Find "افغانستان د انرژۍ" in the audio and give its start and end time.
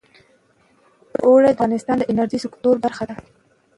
1.55-2.39